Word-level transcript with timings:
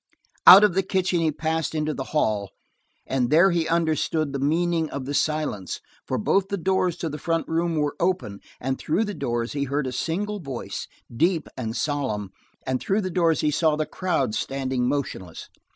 Out 0.47 0.63
of 0.63 0.73
the 0.73 0.81
kitchen 0.81 1.19
he 1.19 1.31
passed 1.31 1.75
into 1.75 1.93
the 1.93 2.05
hall, 2.05 2.49
and 3.05 3.29
there 3.29 3.51
he 3.51 3.67
understood 3.67 4.33
the 4.33 4.39
meaning 4.39 4.89
of 4.89 5.05
the 5.05 5.13
silence, 5.13 5.79
for 6.07 6.17
both 6.17 6.47
the 6.47 6.57
doors 6.57 6.97
to 6.97 7.07
the 7.07 7.19
front 7.19 7.47
room 7.47 7.75
were 7.75 7.95
open, 7.99 8.39
and 8.59 8.79
through 8.79 9.05
the 9.05 9.13
doors 9.13 9.53
he 9.53 9.65
heard 9.65 9.85
a 9.85 9.91
single 9.91 10.39
voice, 10.39 10.87
deep 11.15 11.47
and 11.55 11.77
solemn, 11.77 12.31
and 12.65 12.79
through 12.81 13.01
the 13.01 13.11
doors 13.11 13.41
he 13.41 13.51
saw 13.51 13.75
the 13.75 13.85
crowd 13.85 14.33
standing 14.33 14.89
motionless. 14.89 15.49